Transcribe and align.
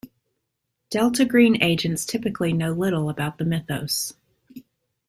Delta 0.89 1.25
Green 1.25 1.61
agents 1.61 2.05
typically 2.07 2.53
know 2.53 2.71
little 2.71 3.07
about 3.07 3.37
the 3.37 3.45
Mythos. 3.45 4.15